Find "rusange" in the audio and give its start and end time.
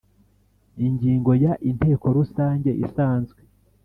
2.17-2.69